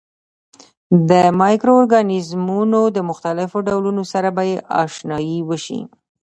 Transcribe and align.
د 1.09 1.11
مایکرو 1.41 1.73
ارګانیزمونو 1.81 2.81
د 2.95 2.97
مختلفو 3.09 3.57
ډولونو 3.67 4.03
سره 4.13 4.29
به 4.35 4.43
آشنايي 4.83 5.37
وشي. 5.49 5.79